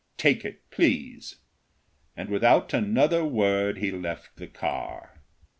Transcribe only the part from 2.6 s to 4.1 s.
another word, he